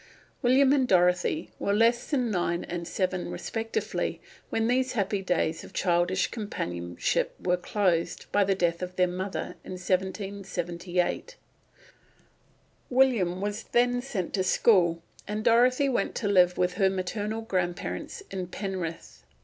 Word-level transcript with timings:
William 0.41 0.73
and 0.73 0.87
Dorothy 0.87 1.51
were 1.59 1.75
less 1.75 2.09
than 2.09 2.31
nine 2.31 2.63
and 2.63 2.87
seven 2.87 3.29
respectively 3.29 4.19
when 4.49 4.67
these 4.67 4.93
happy 4.93 5.21
days 5.21 5.63
of 5.63 5.73
childish 5.73 6.29
companionship 6.31 7.35
were 7.39 7.55
closed 7.55 8.25
by 8.31 8.43
the 8.43 8.55
death 8.55 8.81
of 8.81 8.95
their 8.95 9.05
mother 9.05 9.57
in 9.63 9.73
1778. 9.73 11.35
William 12.89 13.41
was 13.41 13.61
then 13.61 14.01
sent 14.01 14.33
to 14.33 14.43
school, 14.43 15.03
and 15.27 15.43
Dorothy 15.43 15.87
went 15.87 16.15
to 16.15 16.27
live 16.27 16.57
with 16.57 16.73
her 16.81 16.89
maternal 16.89 17.41
grandparents 17.41 18.23
at 18.31 18.49
Penrith. 18.49 19.23